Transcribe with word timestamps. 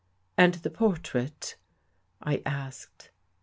"And 0.35 0.55
the 0.55 0.71
portrait?" 0.71 1.57
I 2.23 2.41
asked. 2.43 3.11